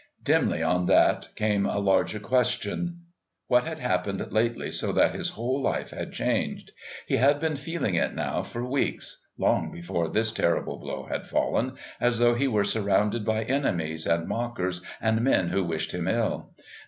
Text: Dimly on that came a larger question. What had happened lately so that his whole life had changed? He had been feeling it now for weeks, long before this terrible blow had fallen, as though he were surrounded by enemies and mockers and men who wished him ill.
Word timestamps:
Dimly 0.23 0.63
on 0.63 0.87
that 0.87 1.27
came 1.35 1.67
a 1.67 1.77
larger 1.77 2.19
question. 2.19 3.01
What 3.45 3.65
had 3.65 3.77
happened 3.77 4.31
lately 4.31 4.71
so 4.71 4.91
that 4.93 5.13
his 5.13 5.29
whole 5.29 5.61
life 5.61 5.91
had 5.91 6.11
changed? 6.11 6.71
He 7.05 7.17
had 7.17 7.39
been 7.39 7.55
feeling 7.55 7.93
it 7.93 8.15
now 8.15 8.41
for 8.41 8.65
weeks, 8.65 9.21
long 9.37 9.71
before 9.71 10.09
this 10.09 10.31
terrible 10.31 10.77
blow 10.79 11.05
had 11.05 11.27
fallen, 11.27 11.77
as 11.99 12.17
though 12.17 12.33
he 12.33 12.47
were 12.47 12.63
surrounded 12.63 13.23
by 13.23 13.43
enemies 13.43 14.07
and 14.07 14.27
mockers 14.27 14.81
and 14.99 15.21
men 15.21 15.49
who 15.49 15.63
wished 15.63 15.93
him 15.93 16.07
ill. 16.07 16.49